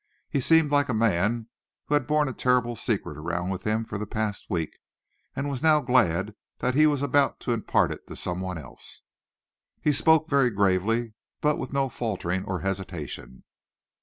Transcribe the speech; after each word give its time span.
He 0.31 0.41
seemed 0.41 0.71
like 0.71 0.89
a 0.89 0.95
man 0.95 1.47
who 1.85 1.93
had 1.93 2.07
borne 2.07 2.27
a 2.27 2.33
terrible 2.33 2.75
secret 2.75 3.19
around 3.19 3.51
with 3.51 3.65
him 3.65 3.85
for 3.85 3.99
the 3.99 4.07
past 4.07 4.49
week, 4.49 4.79
and 5.35 5.47
was 5.47 5.61
now 5.61 5.79
glad 5.79 6.33
that 6.57 6.73
he 6.73 6.87
was 6.87 7.03
about 7.03 7.39
to 7.41 7.51
impart 7.51 7.91
it 7.91 8.07
to 8.07 8.15
some 8.15 8.41
one 8.41 8.57
else. 8.57 9.03
He 9.79 9.91
spoke 9.91 10.27
very 10.27 10.49
gravely, 10.49 11.13
but 11.39 11.59
with 11.59 11.71
no 11.71 11.87
faltering 11.87 12.43
or 12.45 12.61
hesitation. 12.61 13.43